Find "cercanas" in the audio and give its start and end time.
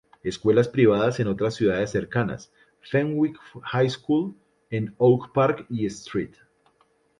1.91-2.51